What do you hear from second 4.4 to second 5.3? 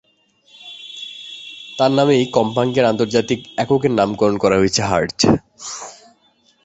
করা হয়েছে হার্জ।